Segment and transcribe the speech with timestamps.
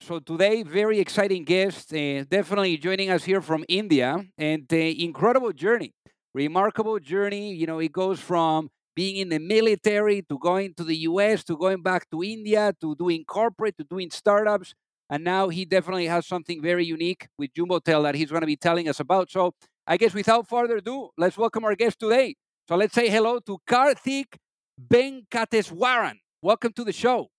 [0.00, 5.52] So today, very exciting guest, uh, definitely joining us here from India, and the incredible
[5.52, 5.92] journey,
[6.34, 7.52] remarkable journey.
[7.54, 11.42] You know, it goes from being in the military to going to the U.S.
[11.44, 14.72] to going back to India to doing corporate to doing startups,
[15.10, 18.56] and now he definitely has something very unique with Jumbotail that he's going to be
[18.56, 19.30] telling us about.
[19.30, 19.52] So
[19.86, 22.36] I guess without further ado, let's welcome our guest today.
[22.68, 24.36] So let's say hello to Karthik
[24.80, 26.18] Venkateswaran.
[26.40, 27.30] Welcome to the show.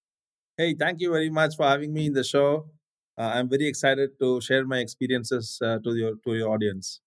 [0.59, 2.69] Hey, thank you very much for having me in the show.
[3.17, 6.99] Uh, I'm very excited to share my experiences uh, to your to your audience.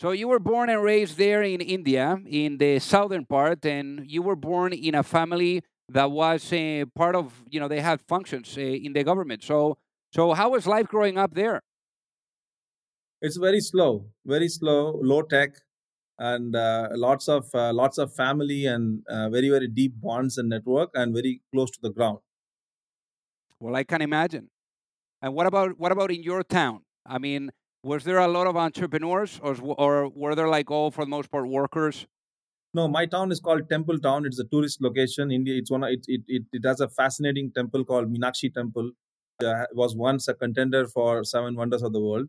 [0.00, 4.22] So you were born and raised there in India, in the southern part, and you
[4.22, 8.56] were born in a family that was uh, part of you know they had functions
[8.56, 9.44] uh, in the government.
[9.44, 9.76] So
[10.10, 11.60] so how was life growing up there?
[13.20, 15.50] It's very slow, very slow, low tech,
[16.18, 19.04] and uh, lots of uh, lots of family and
[19.36, 22.20] very very deep bonds and network, and very close to the ground.
[23.60, 24.50] Well, I can imagine.
[25.22, 26.84] And what about what about in your town?
[27.06, 27.50] I mean,
[27.82, 31.30] was there a lot of entrepreneurs, or or were there like all for the most
[31.30, 32.06] part workers?
[32.74, 34.26] No, my town is called Temple Town.
[34.26, 35.30] It's a tourist location.
[35.30, 35.56] India.
[35.56, 35.84] It's one.
[35.84, 38.92] It it it, it has a fascinating temple called Minakshi Temple.
[39.42, 42.28] Uh, it was once a contender for seven wonders of the world,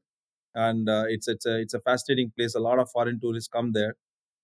[0.55, 2.55] and uh, it's it's a it's a fascinating place.
[2.55, 3.95] A lot of foreign tourists come there.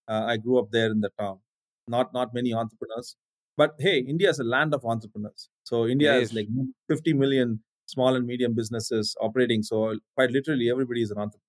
[0.07, 1.39] Uh, I grew up there in the town.
[1.87, 3.15] Not not many entrepreneurs,
[3.57, 5.49] but hey, India is a land of entrepreneurs.
[5.63, 6.47] So India is like
[6.89, 9.63] 50 million small and medium businesses operating.
[9.63, 11.39] So quite literally, everybody is an entrepreneur.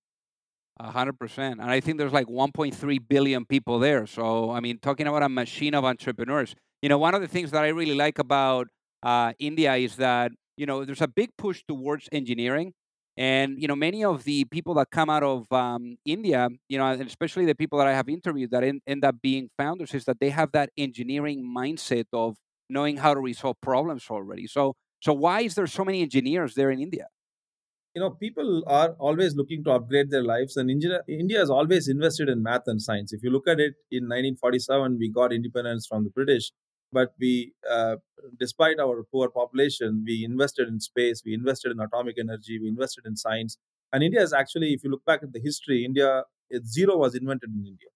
[0.80, 4.06] A hundred percent, and I think there's like 1.3 billion people there.
[4.06, 6.54] So I mean, talking about a machine of entrepreneurs.
[6.82, 8.66] You know, one of the things that I really like about
[9.02, 12.72] uh, India is that you know there's a big push towards engineering.
[13.16, 16.86] And you know, many of the people that come out of um, India, you know,
[16.86, 20.04] and especially the people that I have interviewed that in, end up being founders, is
[20.06, 22.36] that they have that engineering mindset of
[22.68, 24.46] knowing how to resolve problems already.
[24.46, 27.06] So, so why is there so many engineers there in India?
[27.94, 31.86] You know, people are always looking to upgrade their lives, and India, India has always
[31.86, 33.12] invested in math and science.
[33.12, 36.50] If you look at it, in 1947, we got independence from the British,
[36.94, 37.96] but we, uh,
[38.40, 43.04] despite our poor population, we invested in space, we invested in atomic energy, we invested
[43.06, 43.58] in science.
[43.92, 46.24] And India is actually, if you look back at the history, India,
[46.66, 47.90] zero was invented in India.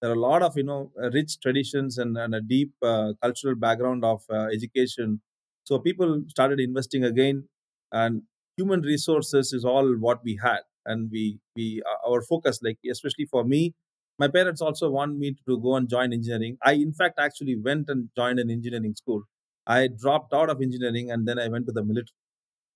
[0.00, 3.54] There are a lot of you know rich traditions and, and a deep uh, cultural
[3.54, 5.20] background of uh, education.
[5.64, 7.48] So people started investing again,
[7.92, 8.22] and
[8.56, 13.26] human resources is all what we had, and we we uh, our focus, like especially
[13.26, 13.74] for me,
[14.20, 16.58] my parents also want me to go and join engineering.
[16.64, 19.22] I, in fact, actually went and joined an engineering school.
[19.66, 22.18] I dropped out of engineering and then I went to the military.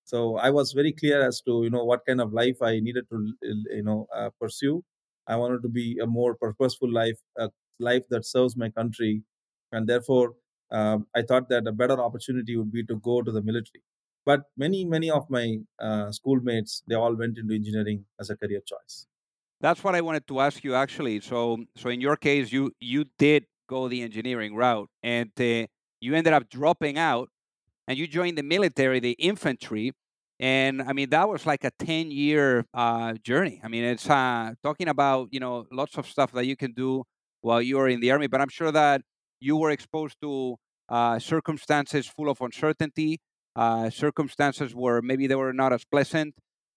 [0.03, 3.05] So I was very clear as to you know what kind of life I needed
[3.11, 4.83] to you know uh, pursue.
[5.27, 9.23] I wanted to be a more purposeful life, a life that serves my country,
[9.71, 10.35] and therefore
[10.71, 13.83] um, I thought that a better opportunity would be to go to the military.
[14.25, 18.61] But many many of my uh, schoolmates they all went into engineering as a career
[18.65, 19.07] choice.
[19.65, 21.21] That's what I wanted to ask you actually.
[21.21, 25.65] So, so in your case, you you did go the engineering route, and uh,
[25.99, 27.29] you ended up dropping out,
[27.87, 29.91] and you joined the military, the infantry,
[30.39, 33.59] and I mean that was like a ten year uh, journey.
[33.63, 37.03] I mean, it's uh, talking about you know lots of stuff that you can do
[37.41, 39.01] while you are in the army, but I'm sure that
[39.39, 40.57] you were exposed to
[40.89, 43.19] uh, circumstances full of uncertainty,
[43.55, 46.35] uh, circumstances where maybe they were not as pleasant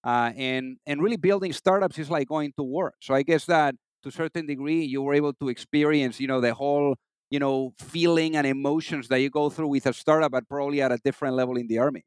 [0.08, 2.94] uh, and and really building startups is like going to work.
[3.00, 6.40] So I guess that to a certain degree you were able to experience, you know,
[6.40, 6.96] the whole
[7.31, 10.90] you know, feeling and emotions that you go through with a startup, but probably at
[10.93, 12.02] a different level in the army?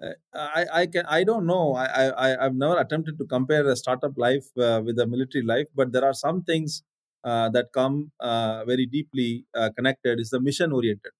[0.00, 1.74] Uh, I, I can I don't know.
[1.74, 1.86] I,
[2.26, 5.92] I I've never attempted to compare a startup life uh, with a military life, but
[5.92, 6.82] there are some things
[7.24, 10.18] uh, that come uh, very deeply uh, connected.
[10.18, 11.12] Is the mission oriented.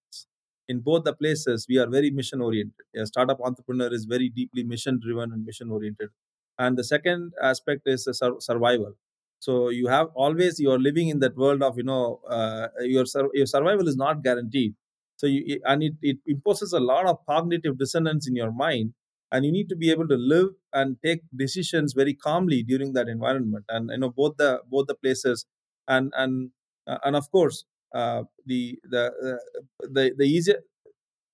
[0.69, 2.75] In both the places, we are very mission oriented.
[2.97, 6.11] A startup entrepreneur is very deeply mission driven and mission oriented.
[6.59, 8.95] And the second aspect is sur- survival.
[9.39, 13.05] So you have always you are living in that world of you know uh, your
[13.35, 14.75] your survival is not guaranteed
[15.17, 18.95] so you and it, it imposes a lot of cognitive dissonance in your mind
[19.33, 23.09] and you need to be able to live and take decisions very calmly during that
[23.09, 25.45] environment and you know both the both the places
[25.89, 26.51] and and
[26.87, 30.61] uh, and of course uh, the the uh, the the easier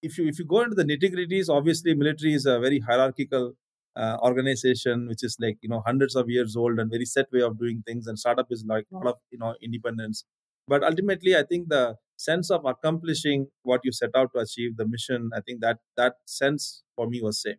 [0.02, 3.54] if you if you go into the nitty gritties obviously military is a very hierarchical
[3.96, 7.40] uh, organization which is like you know hundreds of years old and very set way
[7.42, 10.24] of doing things and startup is like a lot of you know independence.
[10.68, 14.86] But ultimately i think the sense of accomplishing what you set out to achieve the
[14.86, 17.58] mission i think that that sense for me was same.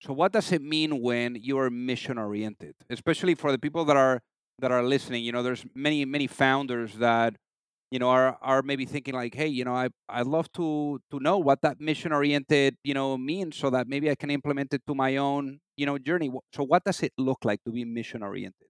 [0.00, 3.96] So what does it mean when you are mission oriented especially for the people that
[3.96, 4.22] are
[4.58, 5.24] that are listening?
[5.24, 7.36] You know there's many many founders that
[7.92, 11.20] you know are are maybe thinking like hey you know i i'd love to to
[11.20, 14.82] know what that mission oriented you know means so that maybe i can implement it
[14.86, 18.22] to my own you know journey so what does it look like to be mission
[18.22, 18.68] oriented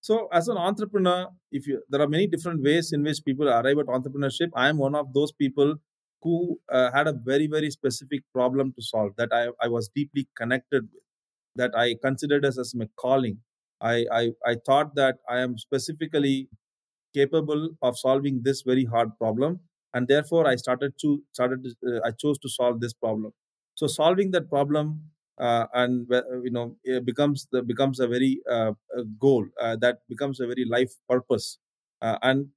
[0.00, 3.78] so, as an entrepreneur, if you there are many different ways in which people arrive
[3.78, 4.50] at entrepreneurship.
[4.56, 5.76] I am one of those people
[6.22, 10.26] who uh, had a very very specific problem to solve that I, I was deeply
[10.36, 11.02] connected with,
[11.54, 13.38] that I considered as, as my calling.
[13.80, 16.48] I, I I thought that I am specifically
[17.14, 19.60] capable of solving this very hard problem,
[19.94, 23.32] and therefore I started to started to, uh, I chose to solve this problem.
[23.74, 26.06] So solving that problem uh, and
[26.44, 28.72] you know it becomes the becomes a very uh,
[29.18, 31.58] goal uh, that becomes a very life purpose.
[32.00, 32.48] Uh, and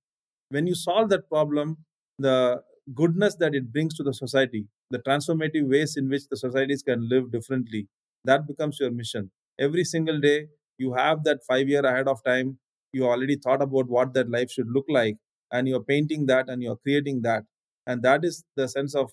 [0.50, 1.78] when you solve that problem
[2.20, 2.62] the
[2.94, 7.08] goodness that it brings to the society the transformative ways in which the societies can
[7.10, 7.88] live differently
[8.24, 9.32] that becomes your mission.
[9.60, 10.48] Every single day
[10.78, 12.60] you have that 5 year ahead of time
[12.96, 15.18] you already thought about what that life should look like
[15.52, 17.44] and you're painting that and you're creating that
[17.88, 19.12] and that is the sense of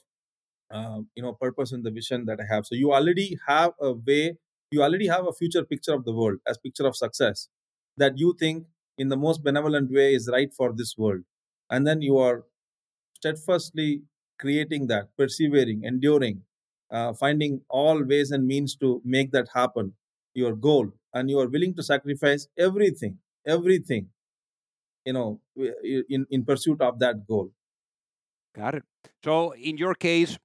[0.70, 2.67] uh, you know purpose and the vision that i have.
[2.67, 4.37] So you already have a way
[4.70, 7.49] you already have a future picture of the world as picture of success
[7.99, 8.67] that you think
[8.99, 11.23] in the most benevolent way is right for this world
[11.70, 12.44] and then you are
[13.17, 14.02] steadfastly
[14.38, 16.43] creating that persevering enduring
[16.90, 19.94] uh, finding all ways and means to make that happen
[20.34, 24.08] your goal and you are willing to sacrifice everything everything
[25.04, 25.40] you know
[26.08, 27.50] in in pursuit of that goal
[28.54, 28.84] got it
[29.24, 30.38] so in your case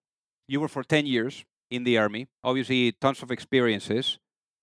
[0.47, 4.17] you were for 10 years in the army, obviously, tons of experiences.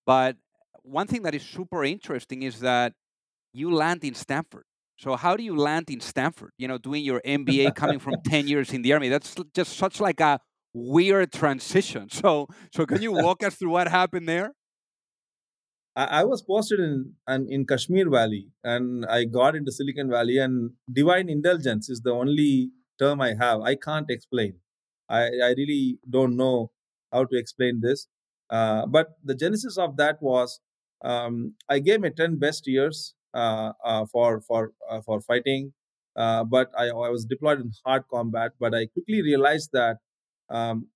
[0.07, 0.37] But
[0.83, 2.95] one thing that is super interesting is that
[3.53, 4.65] you land in Stanford.
[4.99, 6.51] So how do you land in Stanford?
[6.57, 9.09] You know, doing your MBA, coming from 10 years in the army.
[9.09, 10.41] That's just such like a
[10.73, 12.09] weird transition.
[12.13, 14.53] So so can you walk us through what happened there?
[15.97, 17.15] I, was posted in
[17.49, 22.71] in Kashmir Valley and I got into Silicon Valley and divine indulgence is the only
[22.99, 23.61] term I have.
[23.61, 24.55] I can't explain.
[25.09, 26.73] I, I really don't know
[27.13, 28.09] how to explain this.
[28.51, 30.61] Uh, but the genesis of that was
[31.05, 35.73] um, I gave my 10 best years uh, uh, for for uh, for fighting,
[36.17, 38.53] uh, but I, I was deployed in hard combat.
[38.59, 39.99] But I quickly realized that
[40.51, 40.89] um,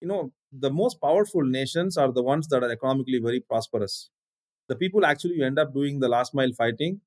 [0.00, 4.10] you know the most powerful nations are the ones that are economically very prosperous.
[4.72, 7.00] The people actually you end up doing the last mile fighting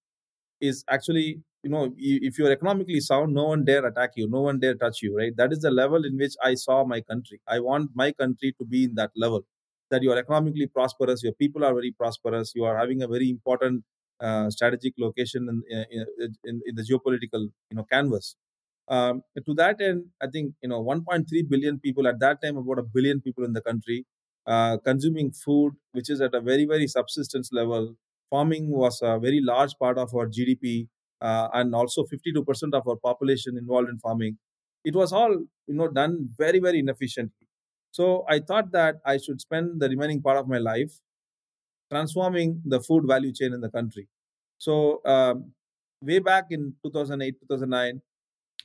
[0.62, 1.28] is actually
[1.64, 5.02] you know if you're economically sound no one dare attack you no one dare touch
[5.02, 5.34] you right?
[5.42, 7.42] That is the level in which i saw my country.
[7.56, 9.46] I want my country to be in that level
[9.92, 13.30] that you are economically prosperous your people are very prosperous you are having a very
[13.30, 13.84] important
[14.20, 16.06] uh, strategic location in, in,
[16.44, 18.36] in, in, the geopolitical you know canvas.
[18.88, 22.78] Um, to that end i think you know 1.3 billion people at that time about
[22.78, 24.06] a billion people in the country
[24.48, 27.96] uh, consuming food which is at a very very subsistence level.
[28.30, 30.88] Farming was a very large part of our gdp
[31.22, 34.38] uh, and also 52% of our population involved in farming.
[34.84, 35.32] It was all
[35.68, 37.48] you know done very very inefficiently.
[37.92, 41.00] So i thought that i should spend the remaining part of my life
[41.92, 44.08] transforming the food value chain in the country.
[44.58, 45.52] So um,
[46.02, 48.02] way back in 2008 2009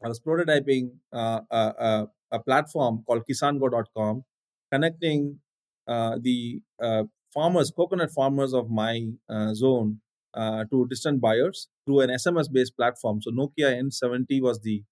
[0.04, 4.24] i was prototyping uh, a, a, a, platform called kisango.com
[4.72, 5.38] connecting
[5.86, 10.00] the uh, farmers coconut farmers of my uh, zone
[10.34, 13.20] uh, to distant buyers through an SMS based platform.
[13.22, 14.82] So Nokia N70 was the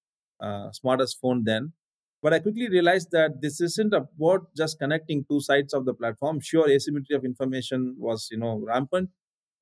[0.41, 1.73] uh, smartest phone then.
[2.21, 6.41] But I quickly realized that this isn't about just connecting two sides of the platform.
[6.41, 9.11] Sure, asymmetry of information was you know rampant,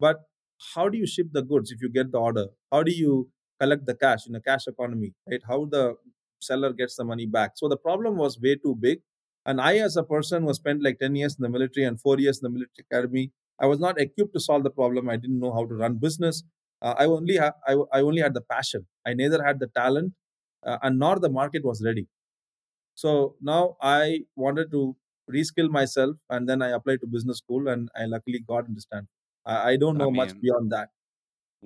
[0.00, 0.22] but
[0.74, 2.46] how do you ship the goods if you get the order?
[2.72, 3.30] How do you
[3.60, 5.40] collect the cash in a cash economy, right?
[5.46, 5.96] How the
[6.40, 7.52] seller gets the money back.
[7.56, 9.00] So the problem was way too big.
[9.46, 12.18] And I, as a person who spent like 10 years in the military and four
[12.18, 15.08] years in the military academy, I was not equipped to solve the problem.
[15.08, 16.42] I didn't know how to run business.
[16.82, 18.86] Uh, I only ha- I, I only had the passion.
[19.06, 20.14] I neither had the talent
[20.64, 22.08] uh, and nor the market was ready.
[22.94, 24.96] So now I wanted to
[25.30, 29.08] reskill myself and then I applied to business school and I luckily got into Stanford.
[29.44, 30.90] I, I don't know I mean, much beyond that.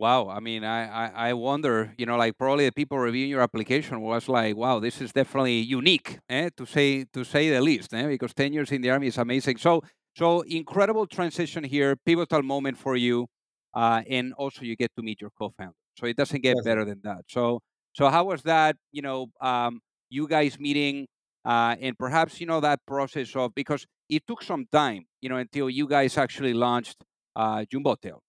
[0.00, 3.42] Wow, I mean, I, I, I wonder, you know, like probably the people reviewing your
[3.42, 7.92] application was like, wow, this is definitely unique, eh, to say to say the least,
[7.92, 9.58] eh, because ten years in the army is amazing.
[9.58, 9.82] So
[10.16, 13.26] so incredible transition here, pivotal moment for you,
[13.74, 15.74] uh, and also you get to meet your co-founder.
[15.98, 16.64] So it doesn't get yes.
[16.64, 17.24] better than that.
[17.28, 17.60] So
[17.92, 18.76] so how was that?
[18.92, 21.08] You know, um, you guys meeting,
[21.44, 25.36] uh, and perhaps you know that process of because it took some time, you know,
[25.36, 26.96] until you guys actually launched
[27.36, 27.64] uh.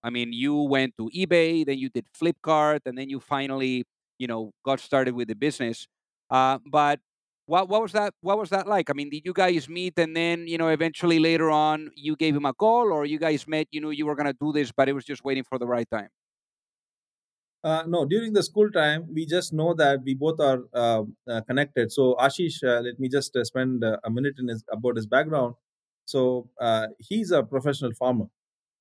[0.04, 3.86] I mean, you went to eBay, then you did Flipkart, and then you finally,
[4.20, 5.88] you know, got started with the business.
[6.30, 7.00] Uh, but
[7.46, 8.14] what what was that?
[8.22, 8.90] What was that like?
[8.90, 12.36] I mean, did you guys meet and then you know eventually later on you gave
[12.36, 13.68] him a call, or you guys met?
[13.72, 15.90] You knew you were gonna do this, but it was just waiting for the right
[15.92, 16.10] time.
[17.64, 21.42] Uh, no, during the school time, we just know that we both are uh, uh,
[21.42, 21.92] connected.
[21.92, 25.06] So Ashish, uh, let me just uh, spend uh, a minute in his, about his
[25.06, 25.54] background.
[26.06, 26.50] So
[26.98, 28.26] he's a professional farmer.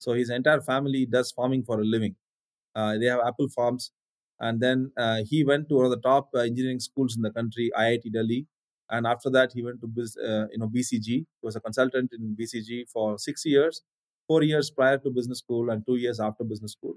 [0.01, 2.17] So his entire family does farming for a living.
[2.75, 3.93] Uh, they have apple farms,
[4.41, 7.33] and then uh, he went to one of the top uh, engineering schools in the
[7.33, 8.47] country, IIT Delhi.
[8.91, 11.07] And after that, he went to uh, you know BCG.
[11.07, 13.83] He was a consultant in BCG for six years,
[14.29, 16.97] four years prior to business school, and two years after business school.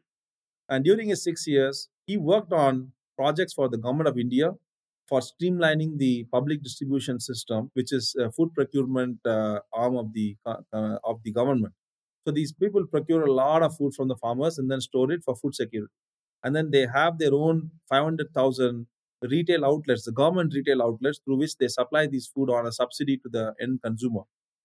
[0.69, 4.51] And during his six years, he worked on projects for the government of India
[5.07, 10.38] for streamlining the public distribution system, which is a food procurement uh, arm of the
[10.45, 11.74] uh, of the government.
[12.25, 15.24] So these people procure a lot of food from the farmers and then store it
[15.24, 15.92] for food security.
[16.44, 18.88] And then they have their own 500,000
[19.22, 23.18] retail outlets, the government retail outlets through which they supply these food on a subsidy
[23.18, 24.22] to the end consumer.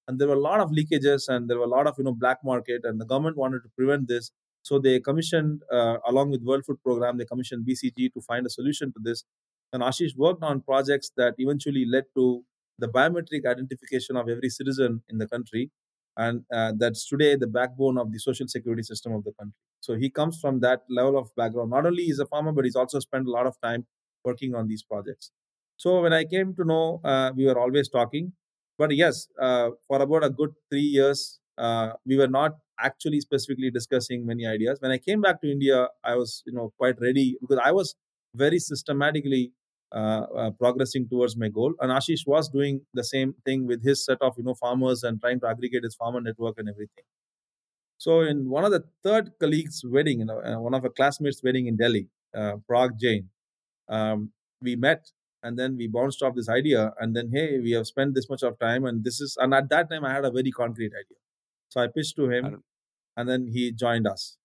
[0.06, 2.14] And there were a lot of leakages and there were a lot of you know
[2.14, 4.30] black market and the government wanted to prevent this.
[4.62, 8.50] So they commissioned, uh, along with World Food Program, they commissioned BCG to find a
[8.50, 9.24] solution to this.
[9.72, 12.42] And Ashish worked on projects that eventually led to
[12.78, 15.70] the biometric identification of every citizen in the country
[16.18, 19.54] and uh, that's today the backbone of the social security system of the country.
[19.80, 21.70] So he comes from that level of background.
[21.70, 23.86] Not only is a farmer, but he's also spent a lot of time
[24.24, 25.32] working on these projects.
[25.76, 28.32] So when I came to know, uh, we were always talking.
[28.76, 33.70] But yes, uh, for about a good three years, uh, we were not actually specifically
[33.70, 34.78] discussing many ideas.
[34.80, 37.96] When I came back to India, I was you know quite ready because I was
[38.34, 39.52] very systematically
[39.92, 41.74] uh, uh, progressing towards my goal.
[41.80, 45.20] And Ashish was doing the same thing with his set of you know farmers and
[45.20, 47.04] trying to aggregate his farmer network and everything.
[47.96, 51.42] So in one of the third colleague's wedding, you know, uh, one of a classmates'
[51.42, 53.28] wedding in Delhi, uh, Prague Jain,
[53.88, 54.30] um,
[54.62, 55.10] we met
[55.42, 56.92] and then we bounced off this idea.
[57.00, 59.68] And then hey, we have spent this much of time, and this is and at
[59.70, 61.18] that time I had a very concrete idea.
[61.70, 62.62] So I pitched to him,
[63.16, 64.36] and then he joined us.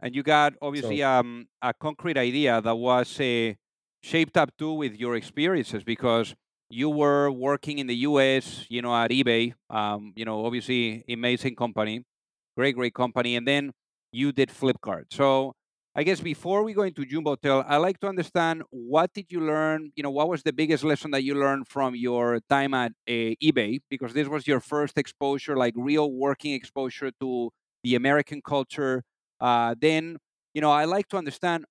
[0.00, 3.56] And you got obviously so, um, a concrete idea that was a
[4.02, 6.34] shaped up too with your experiences because
[6.70, 11.56] you were working in the US, you know, at eBay, um, you know, obviously amazing
[11.56, 12.04] company,
[12.56, 13.36] great, great company.
[13.36, 13.72] And then
[14.12, 15.04] you did Flipkart.
[15.12, 15.54] So
[15.94, 19.90] I guess before we go into Jumbotail, I like to understand what did you learn?
[19.96, 23.34] You know, what was the biggest lesson that you learned from your time at uh,
[23.42, 23.80] eBay?
[23.90, 27.50] Because this was your first exposure, like real working exposure to
[27.82, 29.02] the American culture.
[29.40, 30.18] Uh, then,
[30.54, 31.64] you know, I like to understand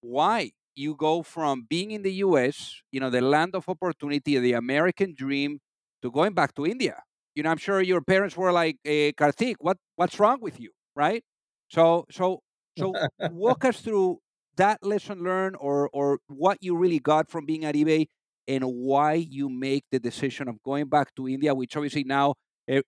[0.00, 4.52] why you go from being in the US, you know, the land of opportunity, the
[4.54, 5.60] American dream,
[6.02, 7.02] to going back to India.
[7.34, 10.70] You know, I'm sure your parents were like, eh, Karthik, what what's wrong with you,
[10.94, 11.22] right?
[11.68, 12.40] So, so,
[12.78, 14.18] so, walk us through
[14.56, 18.06] that lesson learned, or or what you really got from being at eBay,
[18.46, 22.34] and why you make the decision of going back to India, which obviously now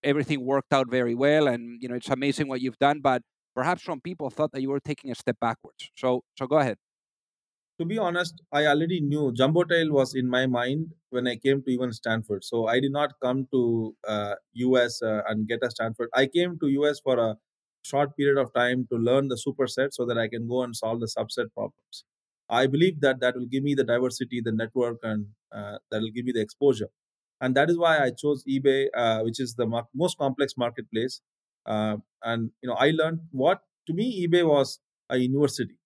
[0.03, 3.23] everything worked out very well, and you know it's amazing what you've done, but
[3.55, 5.91] perhaps some people thought that you were taking a step backwards.
[5.97, 6.77] So, so go ahead
[7.79, 11.71] to be honest, I already knew Jumbotail was in my mind when I came to
[11.71, 12.45] even Stanford.
[12.45, 16.09] So I did not come to uh, US uh, and get a Stanford.
[16.15, 17.37] I came to US for a
[17.83, 21.01] short period of time to learn the superset so that I can go and solve
[21.01, 22.05] the subset problems.
[22.49, 26.11] I believe that that will give me the diversity, the network, and uh, that will
[26.11, 26.89] give me the exposure.
[27.41, 31.21] And that is why I chose eBay, uh, which is the mar- most complex marketplace.
[31.67, 34.79] Uh, and you know, I learned what to me eBay was
[35.11, 35.77] a university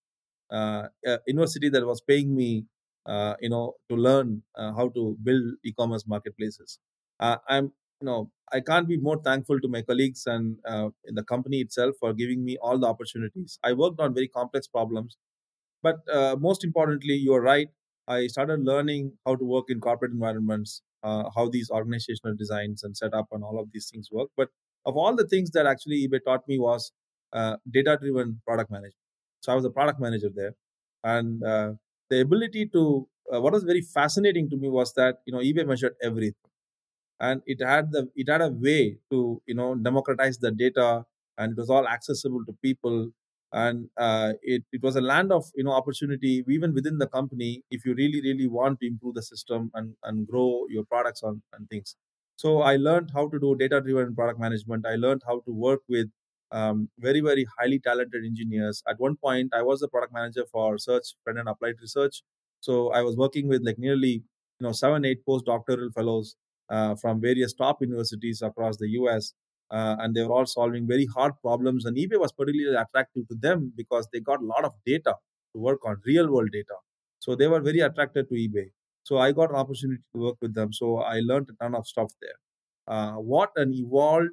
[1.27, 2.65] university that was paying me,
[3.05, 6.79] uh, you know, to learn uh, how to build e-commerce marketplaces.
[7.19, 10.57] I'm, you know, I can't be more thankful to my colleagues and
[11.05, 13.59] in the company itself for giving me all the opportunities.
[13.63, 15.17] I worked on very complex problems
[15.81, 17.69] But uh, most importantly, you're right.
[18.07, 22.97] I started learning how to work in corporate environments, uh, how these organizational designs and
[22.97, 24.29] setup and all of these things work.
[24.35, 24.49] But
[24.85, 26.91] of all the things that actually eBay taught me was
[27.33, 28.95] uh, data-driven product management.
[29.41, 30.55] So I was a product manager there,
[31.03, 31.73] and uh,
[32.09, 35.65] the ability to uh, what was very fascinating to me was that you know eBay
[35.67, 36.35] measured everything,
[37.19, 41.05] and it had the it had a way to you know democratize the data,
[41.37, 43.11] and it was all accessible to people,
[43.51, 47.63] and uh, it it was a land of you know opportunity even within the company
[47.71, 51.41] if you really really want to improve the system and and grow your products on
[51.53, 51.95] and things.
[52.37, 54.85] So I learned how to do data driven product management.
[54.85, 56.07] I learned how to work with
[56.51, 58.83] um, very very highly talented engineers.
[58.87, 62.21] At one point i was the product manager for search and applied research.
[62.59, 64.23] So i was working with like nearly
[64.59, 66.35] you know seven eight postdoctoral fellows
[66.69, 69.33] uh, from various top universities across the us
[69.71, 73.35] uh, and they were all solving very hard problems and ebay was particularly attractive to
[73.35, 75.15] them because they got a lot of data
[75.53, 76.75] to work on real world data.
[77.19, 78.67] So they were very attracted to ebay.
[79.03, 80.73] So i got an opportunity to work with them.
[80.73, 82.39] So i learned a ton of stuff there.
[82.87, 84.31] Uh, what an evolved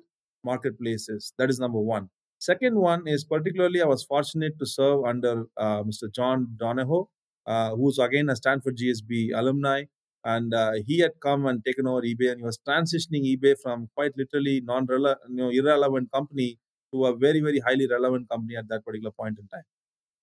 [0.50, 1.32] marketplaces.
[1.38, 2.08] That is number one.
[2.38, 6.12] Second one is particularly I was fortunate to serve under uh, Mr.
[6.14, 7.08] John Donahoe,
[7.46, 9.84] uh, who's again a Stanford GSB alumni.
[10.24, 13.88] And uh, he had come and taken over eBay and he was transitioning eBay from
[13.94, 16.58] quite literally non you know, irrelevant company
[16.92, 19.66] to a very, very highly relevant company at that particular point in time.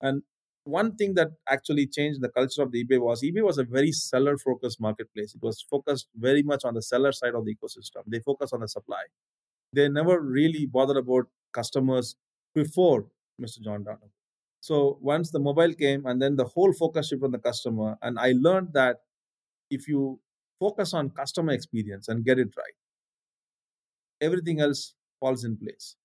[0.02, 0.24] And
[0.66, 3.92] one thing that actually changed the culture of the eBay was eBay was a very
[3.92, 5.36] seller focused marketplace.
[5.36, 8.04] It was focused very much on the seller side of the ecosystem.
[8.08, 9.04] They focus on the supply
[9.74, 12.16] they never really bothered about customers
[12.54, 13.08] before
[13.42, 13.62] Mr.
[13.62, 14.12] John Donahoe.
[14.60, 18.18] So once the mobile came, and then the whole focus shifted on the customer, and
[18.18, 18.98] I learned that
[19.70, 20.20] if you
[20.60, 22.78] focus on customer experience and get it right,
[24.22, 25.96] everything else falls in place.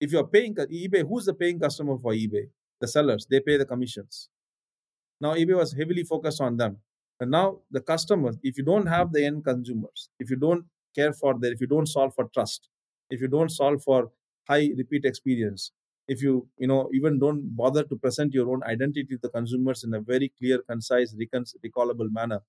[0.00, 2.48] If you're paying eBay, who's the paying customer for eBay?
[2.80, 3.26] The sellers.
[3.30, 4.28] They pay the commissions.
[5.20, 6.78] Now eBay was heavily focused on them.
[7.20, 11.12] And now the customers, if you don't have the end consumers, if you don't care
[11.12, 11.52] for that.
[11.52, 12.68] If you don't solve for trust
[13.10, 14.10] if you don't solve for
[14.48, 15.72] high repeat experience
[16.08, 19.84] if you you know even don't bother to present your own identity to the consumers
[19.84, 21.14] in a very clear concise
[21.64, 22.40] recallable manner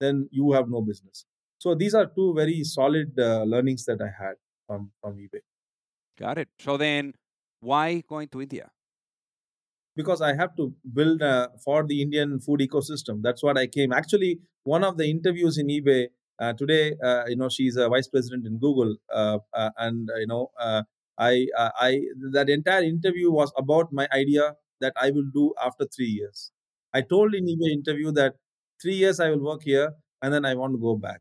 [0.00, 1.24] then you have no business.
[1.58, 5.40] So these are two very solid uh, learnings that i had from from ebay.
[6.18, 6.48] Got it.
[6.60, 7.14] So then
[7.60, 8.70] why going to india?
[9.96, 13.20] Because I have to build uh, for the Indian food ecosystem.
[13.20, 13.92] That's what I came.
[13.92, 18.08] Actually, one of the interviews in eBay, uh, today, uh, you know, she's a vice
[18.08, 20.82] president in Google, uh, uh and uh, you know, uh,
[21.18, 26.06] I, I, that entire interview was about my idea that I will do after three
[26.06, 26.52] years.
[26.94, 28.34] I told in the interview that
[28.80, 31.20] three years I will work here, and then I want to go back.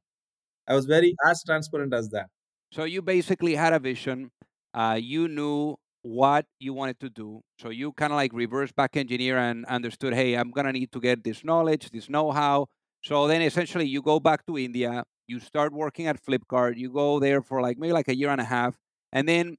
[0.68, 2.28] I was very as transparent as that.
[2.72, 4.30] So you basically had a vision.
[4.98, 7.42] you knew what you wanted to do.
[7.60, 11.00] So you kind of like reverse back engineer and understood, hey, I'm gonna need to
[11.00, 12.68] get this knowledge, this know-how,
[13.04, 17.20] so then essentially you go back to India, you start working at Flipkart, you go
[17.20, 18.76] there for like maybe like a year and a half.
[19.12, 19.58] And then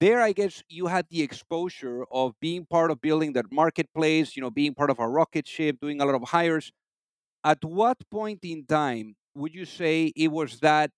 [0.00, 4.42] there, I guess you had the exposure of being part of building that marketplace, you
[4.42, 6.72] know, being part of a rocket ship, doing a lot of hires.
[7.44, 10.90] At what point in time would you say it was that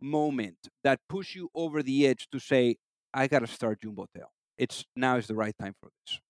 [0.00, 2.76] moment that pushed you over the edge to say,
[3.14, 4.28] I got to start Jumbotail?
[4.58, 6.20] It's now is the right time for this.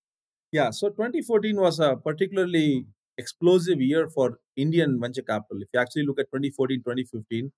[0.52, 2.86] Yeah, so 2014 was a particularly
[3.18, 5.62] explosive year for Indian venture capital.
[5.62, 7.52] If you actually look at 2014, 2015,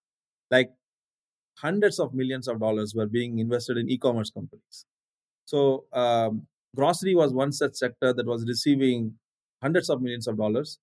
[0.50, 0.70] like
[1.58, 4.86] hundreds of millions of dollars were being invested in e-commerce companies.
[5.44, 9.14] So um, grocery was one such sector that was receiving
[9.62, 10.78] hundreds of millions of dollars,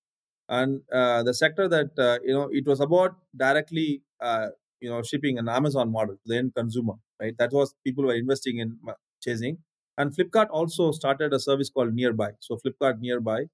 [0.50, 4.48] and uh, the sector that uh, you know it was about directly uh,
[4.80, 7.36] you know shipping an Amazon model to the end consumer, right?
[7.38, 8.78] That was people were investing in
[9.24, 9.58] chasing.
[9.98, 12.32] And Flipkart also started a service called Nearby.
[12.40, 13.46] So Flipkart Nearby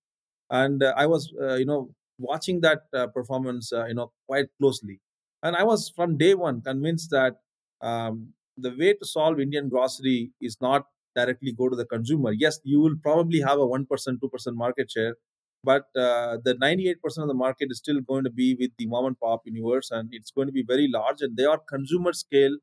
[0.50, 5.00] and uh, i was uh, you know watching that uh, performance you know quite closely.
[5.44, 7.36] And i was from day one convinced that
[7.82, 12.32] um, the way to solve indian grocery is not directly go to the consumer.
[12.32, 15.16] Yes you will probably have a 1% 2% market share
[15.64, 19.06] but uh, the 98% of the market is still going to be with the mom
[19.06, 22.58] and pop universe and it's going to be very large and they are consumer scale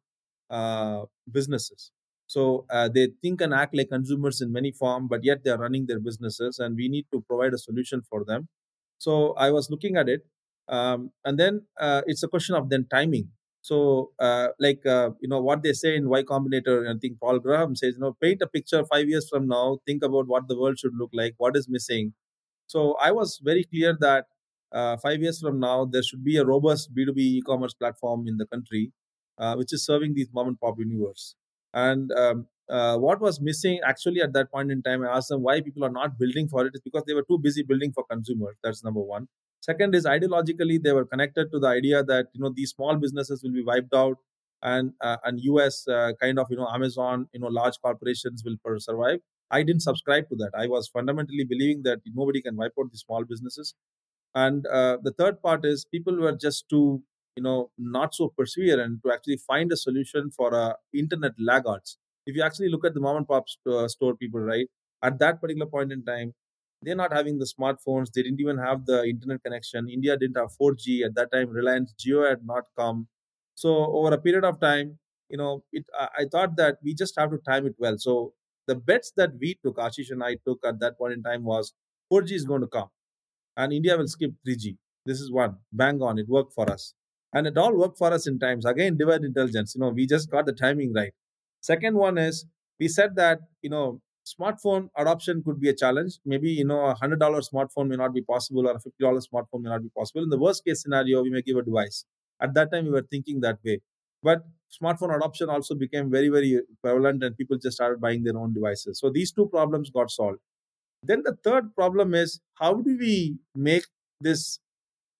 [0.50, 1.92] uh, businesses
[2.26, 5.58] so uh, they think and act like consumers in many form, but yet they are
[5.58, 8.48] running their businesses, and we need to provide a solution for them.
[8.98, 10.22] So I was looking at it,
[10.68, 13.28] um, and then uh, it's a question of then timing.
[13.60, 17.38] So uh, like uh, you know what they say in Y Combinator, I think Paul
[17.38, 19.78] Graham says, you know, paint a picture five years from now.
[19.86, 21.34] Think about what the world should look like.
[21.38, 22.14] What is missing.
[22.66, 24.26] So I was very clear that
[24.72, 28.46] uh, five years from now there should be a robust B2B e-commerce platform in the
[28.46, 28.92] country,
[29.38, 31.36] uh, which is serving these mom and pop universe.
[31.74, 35.42] And um, uh, what was missing actually at that point in time, I asked them
[35.42, 36.72] why people are not building for it.
[36.74, 38.56] Is because they were too busy building for consumers.
[38.62, 39.28] That's number one.
[39.60, 43.42] Second is ideologically they were connected to the idea that you know these small businesses
[43.42, 44.18] will be wiped out,
[44.62, 48.56] and uh, and US uh, kind of you know Amazon you know large corporations will
[48.80, 49.20] survive.
[49.50, 50.52] I didn't subscribe to that.
[50.56, 53.74] I was fundamentally believing that nobody can wipe out the small businesses.
[54.34, 57.02] And uh, the third part is people were just too
[57.36, 61.98] you know not so perseverant to actually find a solution for uh, internet laggards.
[62.26, 64.68] If you actually look at the mom and pop st- store people right
[65.02, 66.34] at that particular point in time
[66.82, 70.52] they're not having the smartphones they didn't even have the internet connection india didn't have
[70.52, 73.08] 4g at that time reliance Jio had not come.
[73.54, 77.18] So over a period of time you know it I, I thought that we just
[77.18, 77.96] have to time it well.
[77.98, 78.34] So
[78.66, 81.74] the bets that we took ashish and i took at that point in time was
[82.08, 82.88] 4g is going to come
[83.56, 85.56] and india will skip 3g this is one.
[85.70, 86.18] Bang on.
[86.18, 86.94] It worked for us
[87.34, 88.64] and it all worked for us in times.
[88.64, 89.74] Again divide intelligence.
[89.74, 91.12] You know we just got the timing right.
[91.60, 92.46] Second one is
[92.80, 96.18] we said that you know smartphone adoption could be a challenge.
[96.24, 99.20] Maybe you know a hundred dollar smartphone may not be possible or a fifty dollar
[99.20, 100.22] smartphone may not be possible.
[100.22, 102.04] In the worst case scenario we may give a device.
[102.40, 103.80] At that time we were thinking that way.
[104.22, 104.44] But
[104.82, 108.98] smartphone adoption also became very very prevalent and people just started buying their own devices.
[108.98, 110.40] So these two problems got solved.
[111.02, 113.84] Then the third problem is how do we make
[114.20, 114.58] this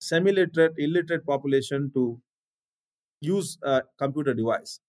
[0.09, 2.21] semi-literate, illiterate population to
[3.21, 4.81] use a computer device.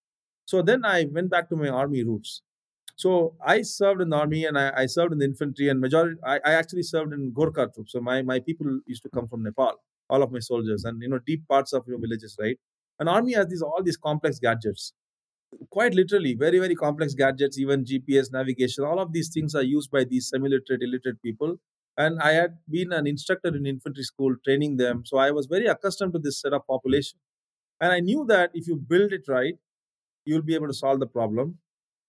[0.45, 2.41] So then I went back to my army roots.
[2.95, 6.17] So I served in the army and I, I served in the infantry and majority
[6.23, 7.91] I, I, actually served in Gorkha troops.
[7.91, 9.73] So my, my people used to come from Nepal,
[10.10, 12.58] all of my soldiers and you know deep parts of your villages, right?
[12.99, 14.93] An army has these all these complex gadgets.
[15.69, 19.91] Quite literally, very, very complex gadgets, even GPS navigation, all of these things are used
[19.91, 21.58] by these semi-literate, illiterate people
[21.97, 25.03] and i had been an instructor in infantry school training them.
[25.05, 27.19] So i was very accustomed to this set of population.
[27.81, 29.55] And i knew that if you build it right
[30.25, 31.60] you'll be able to solve the problem.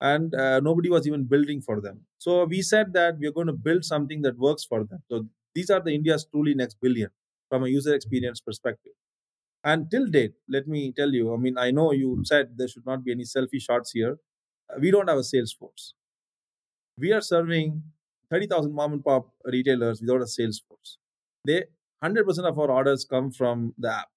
[0.00, 2.06] And uh, nobody was even building for them.
[2.18, 5.02] So we said that we're going to build something that works for them.
[5.10, 7.10] So these are the india's truly next billion
[7.50, 8.92] from a user experience perspective.
[9.64, 12.86] And till date let me tell you i mean i know you said there should
[12.86, 14.18] not be any selfie shots here.
[14.80, 15.94] We don't have a sales force
[16.98, 17.82] we are serving
[18.30, 20.98] 30,000 mom and pop retailers without a sales force.
[21.44, 21.64] They
[22.02, 24.08] 100% of our orders come from the app.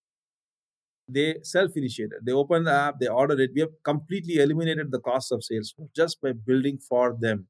[1.08, 2.20] They self-initiated.
[2.24, 3.52] They open the app, they order it.
[3.54, 7.48] We have completely eliminated the cost of sales just by building for them.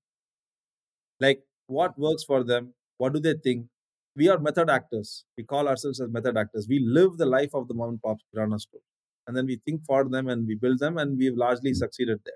[1.20, 2.74] Like what works for them?
[2.98, 3.68] What do they think?
[4.16, 5.26] We are method actors.
[5.38, 6.68] We call ourselves as method actors.
[6.70, 8.82] We live the life of the mom and pop kirana store.
[9.28, 12.34] And then we think for them and we build them and we've largely succeeded there.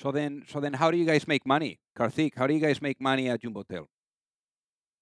[0.00, 2.32] So then, so then, how do you guys make money, Karthik?
[2.36, 3.86] How do you guys make money at Jumbotail?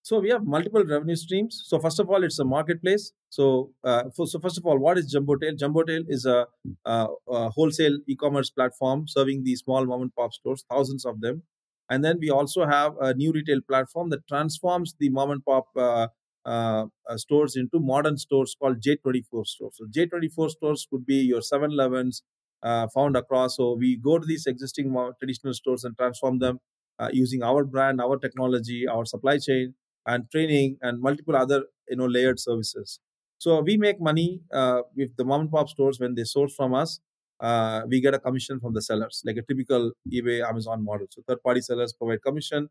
[0.03, 1.62] So we have multiple revenue streams.
[1.66, 3.12] So first of all, it's a marketplace.
[3.29, 5.59] So, uh, for, so first of all, what is Jumbotail?
[5.59, 6.46] Jumbotail is a,
[6.85, 11.42] a, a wholesale e-commerce platform serving these small mom and pop stores, thousands of them.
[11.90, 15.66] And then we also have a new retail platform that transforms the mom and pop
[15.76, 16.09] uh,
[16.46, 19.74] uh, uh stores into modern stores called J24 stores.
[19.74, 22.22] So J24 stores could be your 7-Elevens,
[22.62, 23.57] uh, found across.
[23.57, 26.61] So we go to these existing traditional stores and transform them
[26.99, 29.75] uh, using our brand, our technology, our supply chain,
[30.07, 33.01] and training, and multiple other you know layered services.
[33.38, 36.75] So we make money uh, with the mom and pop stores when they source from
[36.75, 37.01] us.
[37.40, 41.07] Uh, we get a commission from the sellers, like a typical eBay, Amazon model.
[41.09, 42.68] So third-party sellers provide commission.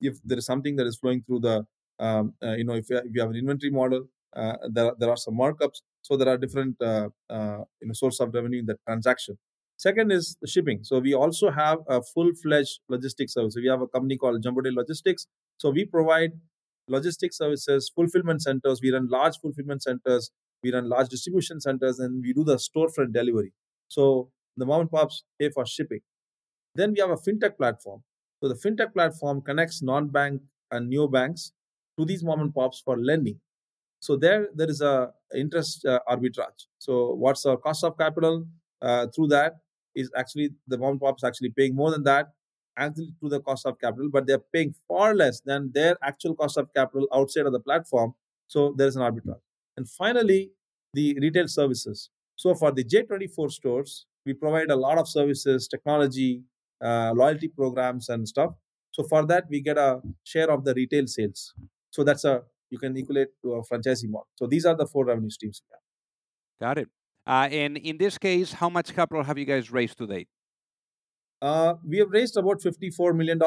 [0.00, 1.66] If there is something that is flowing through the,
[1.98, 4.04] um, uh, you know, if you, have an inventory model,
[4.36, 5.82] uh, there, there are some markups.
[6.06, 9.38] So there are different uh, uh, you know source of revenue in that transaction.
[9.76, 10.84] Second is the shipping.
[10.84, 13.56] So we also have a full-fledged logistics service.
[13.56, 15.26] We have a company called Jumbotail Logistics.
[15.58, 16.30] So we provide
[16.88, 18.80] logistics services, fulfillment centers.
[18.82, 20.30] We run large fulfillment centers.
[20.62, 23.52] We run large distribution centers, and we do the storefront delivery.
[23.88, 26.00] So the mom and pops pay for shipping.
[26.74, 28.04] Then we have a fintech platform.
[28.42, 31.52] So the fintech platform connects non-bank and new banks
[31.98, 33.40] to these mom and pops for lending.
[34.00, 36.66] So there, there is a interest uh, arbitrage.
[36.78, 38.46] So what's our cost of capital
[38.82, 39.56] uh, through that
[39.94, 42.28] is actually the mom and pops actually paying more than that
[42.76, 46.58] actually to the cost of capital, but they're paying far less than their actual cost
[46.58, 48.14] of capital outside of the platform.
[48.48, 49.40] So there is an arbitrage.
[49.76, 50.52] And finally,
[50.92, 52.10] the retail services.
[52.36, 56.42] So for the J24 stores, we provide a lot of services, technology,
[56.82, 58.52] uh, loyalty programs, and stuff.
[58.90, 61.54] So for that, we get a share of the retail sales.
[61.90, 64.28] So that's a you can equate to a franchising model.
[64.36, 65.62] So these are the four revenue streams.
[66.60, 66.88] Got it.
[67.26, 70.28] Uh, and in this case, how much capital have you guys raised to date?
[71.42, 73.38] Uh, we have raised about $54 million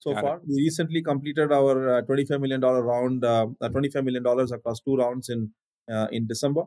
[0.00, 0.36] so Got far.
[0.36, 0.42] It.
[0.48, 5.50] We recently completed our uh, $25 million round, uh, $25 million across two rounds in
[5.90, 6.64] uh, in December.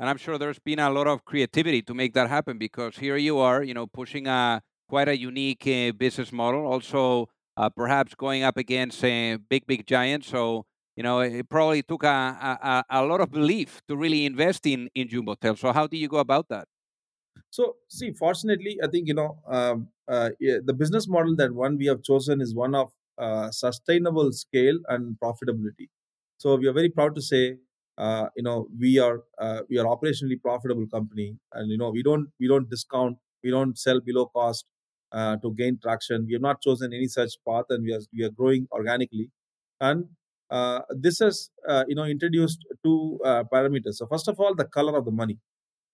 [0.00, 3.16] And I'm sure there's been a lot of creativity to make that happen because here
[3.16, 6.66] you are, you know, pushing a quite a unique uh, business model.
[6.66, 10.28] Also, uh, perhaps going up against a big, big giants.
[10.28, 14.66] So, you know, it probably took a, a, a lot of belief to really invest
[14.66, 15.58] in in Jumbotail.
[15.58, 16.66] So, how do you go about that?
[17.50, 21.86] So, see, fortunately, I think you know um, uh, the business model that one we
[21.86, 25.88] have chosen is one of uh, sustainable scale and profitability.
[26.38, 27.58] So, we are very proud to say,
[27.96, 32.02] uh, you know, we are uh, we are operationally profitable company, and you know, we
[32.02, 34.66] don't we don't discount, we don't sell below cost
[35.14, 36.26] uh, to gain traction.
[36.26, 39.30] We have not chosen any such path, and we are we are growing organically,
[39.80, 40.08] and
[40.50, 41.50] uh, this has
[41.88, 43.20] you know introduced two
[43.52, 43.94] parameters.
[44.02, 45.38] So, first of all, the color of the money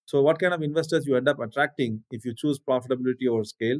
[0.06, 3.78] so, what kind of investors you end up attracting if you choose profitability over scale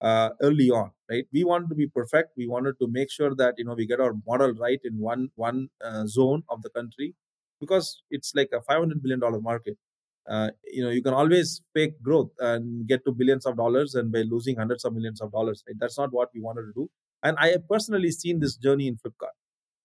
[0.00, 1.24] uh, early on, right?
[1.32, 2.30] We wanted to be perfect.
[2.36, 5.30] We wanted to make sure that you know we get our model right in one
[5.34, 7.14] one uh, zone of the country
[7.60, 9.76] because it's like a 500 billion dollar market.
[10.28, 14.12] Uh, you know, you can always fake growth and get to billions of dollars and
[14.12, 15.64] by losing hundreds of millions of dollars.
[15.66, 15.76] Right?
[15.78, 16.90] That's not what we wanted to do.
[17.22, 19.34] And I have personally seen this journey in Flipkart.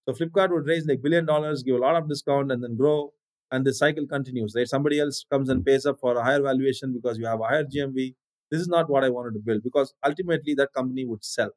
[0.08, 3.14] So Flipkart would raise like billion dollars, give a lot of discount, and then grow
[3.52, 4.54] and the cycle continues.
[4.56, 4.68] Right?
[4.68, 7.64] Somebody else comes and pays up for a higher valuation because you have a higher
[7.64, 8.16] GMV.
[8.52, 11.52] This is not what I wanted to build because ultimately that company would sell,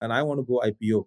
[0.00, 1.06] and I want to go IPO.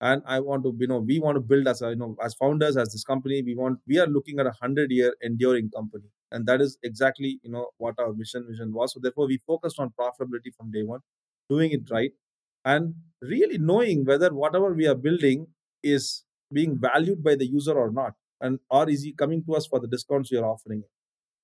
[0.00, 2.34] And I want to, you know, we want to build as a, you know, as
[2.34, 6.04] founders, as this company, we want, we are looking at a hundred year enduring company,
[6.32, 8.92] and that is exactly, you know, what our mission vision was.
[8.92, 11.00] So therefore, we focused on profitability from day one,
[11.48, 12.12] doing it right,
[12.64, 15.48] and really knowing whether whatever we are building
[15.82, 19.66] is being valued by the user or not and or is he coming to us
[19.66, 20.82] for the discounts you're offering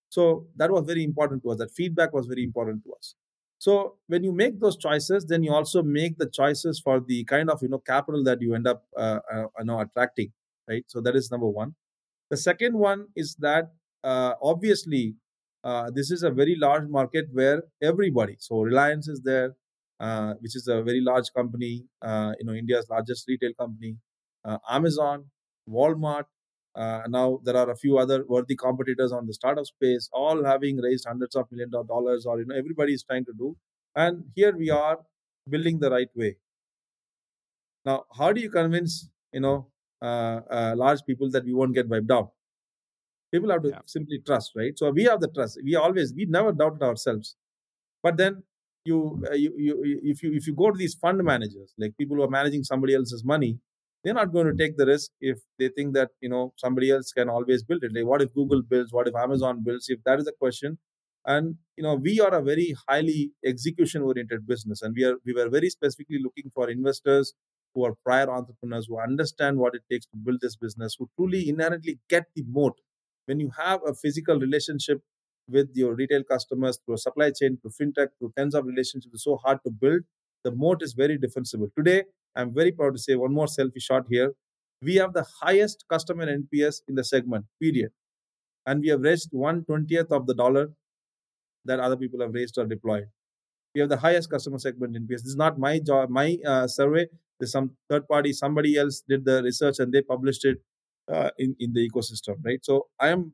[0.09, 1.59] so that was very important to us.
[1.59, 3.15] That feedback was very important to us.
[3.59, 7.51] So when you make those choices then you also make the choices for the kind
[7.51, 10.33] of you know capital that you end up uh, uh, you know attracting
[10.69, 10.85] right?
[10.89, 11.75] So that is number one.
[12.31, 13.73] The second one is that
[14.51, 15.15] obviously
[15.65, 19.55] uh, this is a very large market where everybody so reliance is there
[20.01, 23.97] uh, which is a very large company uh, you know india's largest retail company
[24.71, 25.25] amazon
[25.69, 26.25] walmart
[26.83, 30.77] uh, now there are a few other worthy competitors on the startup space, all having
[30.77, 33.57] raised hundreds of millions of dollars, or you know everybody is trying to do.
[33.95, 34.99] And here we are
[35.49, 36.37] building the right way.
[37.85, 39.71] Now, how do you convince you know
[40.03, 42.33] uh, uh, large people that we won't get wiped out?
[43.33, 43.81] People have to yeah.
[43.87, 44.79] simply trust, right?
[44.79, 45.59] So we have the trust.
[45.65, 47.37] We always we never doubted ourselves.
[48.03, 48.43] But then
[48.85, 52.17] you, uh, you, you if you if you go to these fund managers, like people
[52.17, 53.59] who are managing somebody else's money,
[54.07, 57.13] they're not going to take the risk if they think that you know somebody else
[57.13, 60.21] can always build it like what if google builds what if amazon builds if that
[60.21, 60.79] is the question
[61.25, 65.35] and you know we are a very highly execution oriented business and we are we
[65.39, 67.35] were very specifically looking for investors
[67.75, 71.49] who are prior entrepreneurs who understand what it takes to build this business who truly
[71.49, 72.79] inherently get the moat
[73.27, 75.03] when you have a physical relationship
[75.49, 79.37] with your retail customers through supply chain through fintech through tens of relationships it's so
[79.37, 80.03] hard to build
[80.45, 82.03] the moat is very defensible today
[82.37, 84.33] I'm very proud to say one more selfie shot here.
[84.83, 87.93] We have the highest customer NPS in the segment, period.
[88.67, 90.73] And we have raised one twentieth of the dollar
[91.65, 93.07] that other people have raised or deployed.
[93.75, 95.23] We have the highest customer segment NPS.
[95.23, 97.07] This is not my job, my uh, survey.
[97.39, 100.59] There's some third party, somebody else did the research and they published it
[101.09, 102.65] uh, in, in the ecosystem, right?
[102.65, 103.33] So I am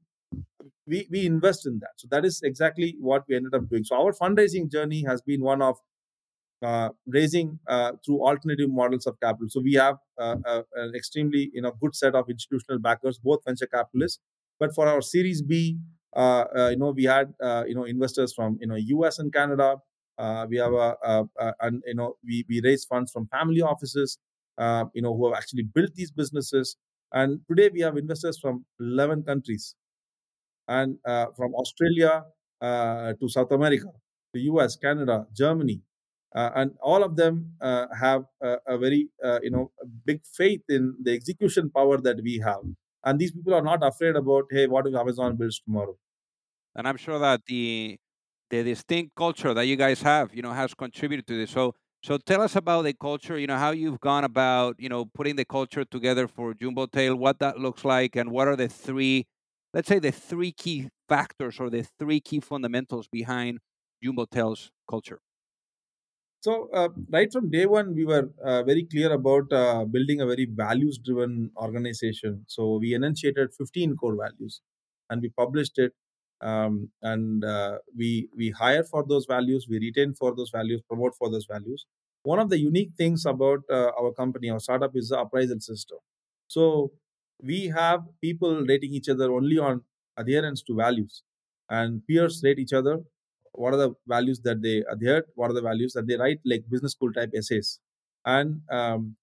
[0.86, 1.92] we, we invest in that.
[1.98, 3.84] So that is exactly what we ended up doing.
[3.84, 5.76] So our fundraising journey has been one of
[6.62, 9.48] uh, raising uh, through alternative models of capital.
[9.50, 10.36] So we have uh,
[10.74, 14.20] an extremely you know good set of institutional backers, both venture capitalists.
[14.60, 15.78] But for our Series B,
[16.16, 17.34] you know we had
[17.66, 19.18] you know investors from you know U.S.
[19.18, 19.76] and Canada.
[20.48, 21.24] we have a,
[21.60, 24.18] and you know we we raise funds from family offices.
[24.94, 26.76] you know who have actually built these businesses.
[27.12, 29.74] And today we have investors from 11 countries,
[30.68, 30.98] and
[31.36, 32.24] from Australia
[32.62, 33.88] to South America,
[34.34, 35.82] to US, Canada, Germany,
[36.34, 39.70] uh, and all of them uh, have a, a very uh, you know
[40.06, 42.62] big faith in the execution power that we have.
[43.04, 45.96] And these people are not afraid about hey what if amazon builds tomorrow?
[46.74, 47.98] And i'm sure that the
[48.50, 51.50] the distinct culture that you guys have you know has contributed to this.
[51.50, 55.04] So so tell us about the culture you know how you've gone about you know
[55.06, 59.26] putting the culture together for Jumbotail, what that looks like and what are the three
[59.74, 63.58] let's say the three key factors or the three key fundamentals behind
[64.04, 65.20] Jumbotail's culture
[66.40, 70.26] so, uh, right from day one, we were uh, very clear about uh, building a
[70.26, 72.44] very values driven organization.
[72.48, 74.60] So, we enunciated 15 core values
[75.08, 75.92] and we published it.
[76.42, 81.14] Um, and uh, we we hire for those values, we retain for those values, promote
[81.16, 81.86] for those values.
[82.24, 85.98] One of the unique things about uh, our company, our startup, is the appraisal system.
[86.48, 86.92] So,
[87.42, 89.82] we have people rating each other only on
[90.16, 91.22] adherence to values
[91.70, 92.98] and peers rate each other
[93.52, 96.62] what are the values that they adhere what are the values that they write like
[96.70, 97.80] business school type essays
[98.24, 99.16] and um,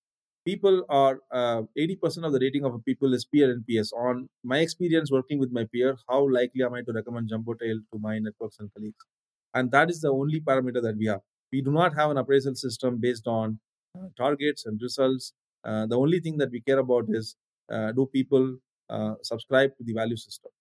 [0.45, 3.91] people are uh, 80% of the rating of a people is peer NPS.
[3.93, 7.99] On my experience working with my peer, how likely am I to recommend Jumbotail to
[7.99, 9.05] my networks and colleagues?
[9.53, 11.21] And that is the only parameter that we have.
[11.51, 13.59] We do not have an appraisal system based on
[13.97, 15.33] uh, targets and results.
[15.63, 17.35] Uh, the only thing that we care about is
[17.71, 18.57] uh, do people
[18.89, 20.51] uh, subscribe to the value system?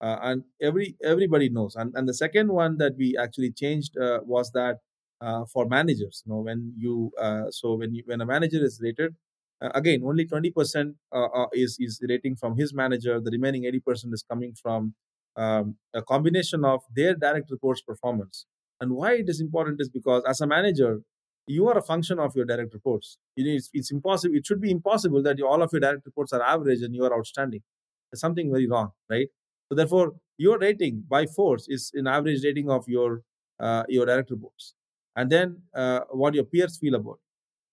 [0.00, 1.76] Uh, and every everybody knows.
[1.76, 4.78] And and the second one that we actually changed uh, was that
[5.22, 6.22] uh, for managers.
[6.26, 9.14] You know, when you uh, so when you when a manager is rated,
[9.62, 13.20] uh, again only 20% uh, is is rating from his manager.
[13.20, 14.94] The remaining 80% is coming from
[15.36, 18.46] um, a combination of their direct reports performance.
[18.80, 21.00] And why it is important is because as a manager,
[21.46, 23.18] you are a function of your direct reports.
[23.36, 24.34] You know, it's, it's impossible.
[24.34, 27.04] It should be impossible that you, all of your direct reports are average and you
[27.04, 27.62] are outstanding.
[28.10, 29.28] There's something very wrong, right?
[29.68, 33.22] So therefore, your rating by force is an average rating of your
[33.60, 34.74] uh, your direct reports
[35.16, 37.18] and then uh, what your peers feel about.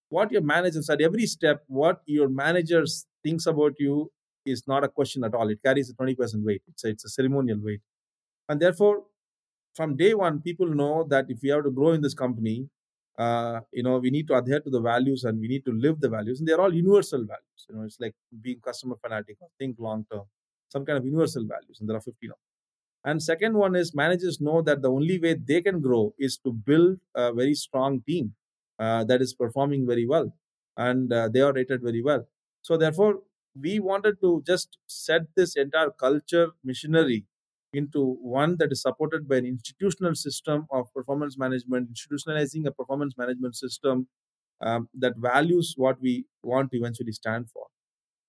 [0.09, 4.11] What your managers at every step what your managers thinks about you
[4.45, 5.49] is not a question at all.
[5.49, 6.63] It carries a 20% weight.
[6.67, 7.81] It's a, it's a ceremonial weight.
[8.49, 9.03] And therefore
[9.75, 12.67] from day one people know that if we have to grow in this company
[13.17, 15.99] uh, you know we need to adhere to the values and we need to live
[15.99, 16.39] the values.
[16.39, 17.61] And they're all universal values.
[17.69, 20.23] You know it's like being customer fanatic or think long term
[20.69, 21.77] some kind of universal values.
[21.79, 22.48] And there are 15 of them
[23.05, 26.51] and second one is managers know that the only way they can grow is to
[26.51, 28.35] build a very strong team
[28.79, 30.31] uh, that is performing very well
[30.77, 32.27] and uh, they are rated very well.
[32.61, 33.21] So therefore,
[33.59, 37.25] we wanted to just set this entire culture machinery
[37.73, 43.15] into one that is supported by an institutional system of performance management, institutionalizing a performance
[43.17, 44.07] management system
[44.61, 47.67] um, that values what we want to eventually stand for.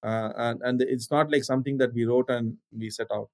[0.03, 3.31] Uh, and, and it's not like something that we wrote and we set out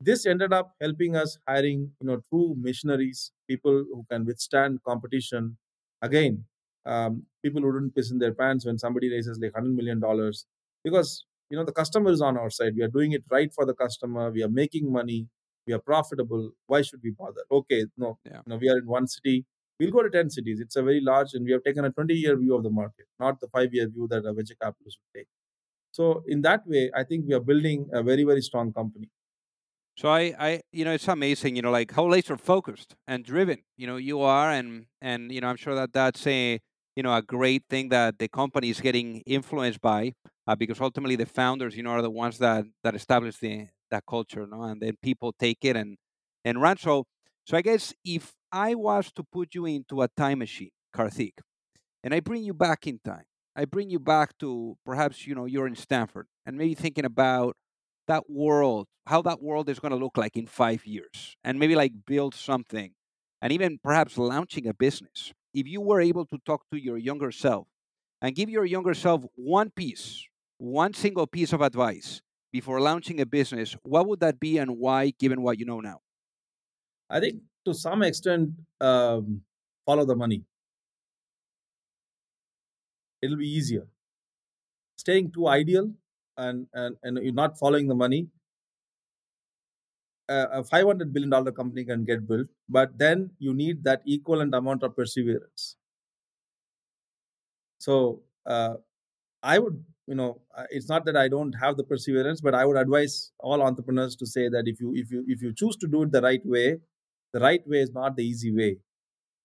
[0.00, 5.56] this ended up helping us hiring you know true missionaries people who can withstand competition.
[6.02, 6.44] Again
[6.86, 10.46] um, people who didn't piss in their pants when somebody raises like 100 million dollars
[10.84, 12.74] because you know the customer is on our side.
[12.76, 14.30] We are doing it right for the customer.
[14.30, 15.28] We are making money.
[15.66, 16.52] We are profitable.
[16.66, 17.42] Why should we bother?
[17.50, 18.40] Okay no yeah.
[18.46, 19.44] no we are in one city.
[19.78, 20.60] We'll go to 10 cities.
[20.60, 23.06] It's a very large and we have taken a 20 year view of the market
[23.18, 25.28] not the 5 year view that a venture capitalist would take.
[25.92, 29.10] So in that way i think we are building a very very strong company
[30.00, 33.58] so I, I, you know, it's amazing, you know, like how laser focused and driven,
[33.76, 36.58] you know, you are, and and you know, I'm sure that that's a,
[36.96, 40.14] you know, a great thing that the company is getting influenced by,
[40.46, 44.04] uh, because ultimately the founders, you know, are the ones that that establish the that
[44.08, 45.98] culture, no, and then people take it and
[46.46, 46.78] and run.
[46.78, 47.04] So,
[47.44, 51.34] so I guess if I was to put you into a time machine, Karthik,
[52.02, 53.24] and I bring you back in time,
[53.56, 57.56] I bring you back to perhaps you know you're in Stanford and maybe thinking about
[58.10, 61.76] that world, how that world is going to look like in five years, and maybe
[61.76, 62.90] like build something,
[63.40, 65.32] and even perhaps launching a business.
[65.54, 67.68] If you were able to talk to your younger self
[68.20, 70.26] and give your younger self one piece,
[70.58, 72.20] one single piece of advice
[72.52, 76.00] before launching a business, what would that be and why, given what you know now?
[77.08, 79.42] I think to some extent, um,
[79.86, 80.42] follow the money.
[83.22, 83.86] It'll be easier.
[84.96, 85.92] Staying too ideal
[86.36, 88.28] and and, and you're not following the money
[90.28, 94.84] a 500 billion dollar company can get built but then you need that equivalent amount
[94.84, 95.76] of perseverance.
[97.78, 98.74] So uh,
[99.42, 100.40] i would you know
[100.70, 104.26] it's not that i don't have the perseverance but i would advise all entrepreneurs to
[104.26, 106.78] say that if you if you if you choose to do it the right way
[107.32, 108.76] the right way is not the easy way.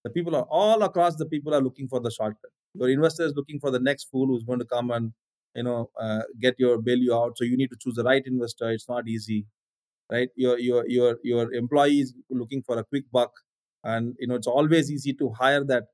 [0.03, 2.51] The people are all across the people are looking for the shortcut.
[2.73, 5.13] Your investor is looking for the next fool who's going to come and
[5.55, 7.37] you know uh, get your you out.
[7.37, 8.69] So you need to choose the right investor.
[8.71, 9.45] It's not easy
[10.11, 10.29] right?
[10.35, 13.31] Your your your your employees looking for a quick buck
[13.83, 15.85] and you know it's always easy to hire that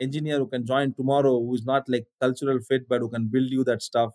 [0.00, 3.64] engineer who can join tomorrow who's not like cultural fit but who can build you
[3.64, 4.12] that stuff.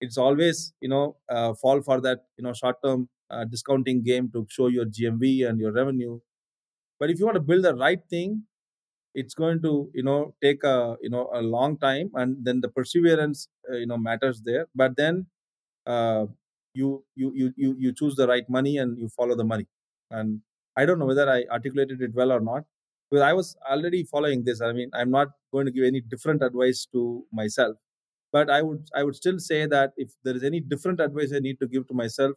[0.00, 4.30] It's always you know uh, fall for that you know short term uh, discounting game
[4.32, 6.20] to show your gmv and your revenue.
[7.00, 8.44] But if you want to build the right thing
[9.14, 12.68] it's going to you know take a you know a long time and then the
[12.68, 14.66] perseverance uh, you know matters there.
[14.74, 15.26] But then
[15.86, 16.26] uh,
[16.74, 19.66] you, you you you you choose the right money and you follow the money.
[20.10, 20.42] And
[20.76, 22.64] i don't know whether i articulated it well or not
[23.10, 24.60] because i was already following this.
[24.60, 27.76] I mean i'm not going to give any different advice to myself.
[28.32, 31.40] But i would i would still say that if there is any different advice i
[31.40, 32.36] need to give to myself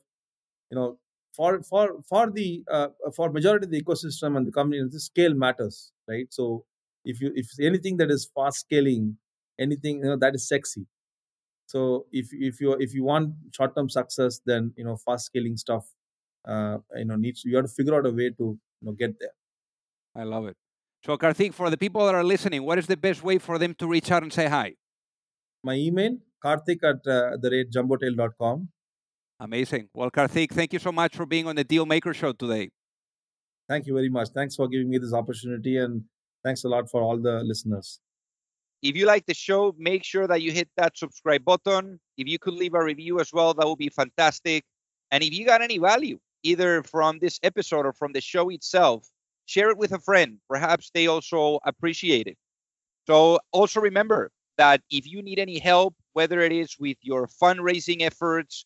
[0.72, 1.00] you know
[1.36, 5.34] for for for the uh, for majority of the ecosystem and the company the scale
[5.34, 6.66] matters right so
[7.06, 9.18] if you if anything that is fast scaling
[9.60, 10.86] anything you know that is sexy
[11.66, 15.58] so if if you if you want short term success then you know fast scaling
[15.58, 15.86] stuff
[16.46, 19.20] uh, you know needs you have to figure out a way to you know get
[19.20, 19.36] there.
[20.16, 20.56] I love it.
[21.06, 23.74] So Karthik, for the people that are listening, what is the best way for them
[23.76, 24.76] to reach out and say hi?
[25.64, 28.70] My email, karthik at uh, the rate jumbotail.com.
[29.40, 29.90] Amazing.
[29.94, 32.70] Well, Karthik, thank you so much for being on the Deal Maker Show today.
[33.68, 34.30] Thank you very much.
[34.30, 36.04] Thanks for giving me this opportunity and
[36.44, 38.00] thanks a lot for all the listeners.
[38.82, 42.00] If you like the show, make sure that you hit that subscribe button.
[42.18, 44.66] If you could leave a review as well, that would be fantastic.
[45.12, 49.08] And if you got any value, either from this episode or from the show itself,
[49.46, 50.38] share it with a friend.
[50.50, 52.38] Perhaps they also appreciate it.
[53.08, 58.02] So also remember that if you need any help, whether it is with your fundraising
[58.02, 58.66] efforts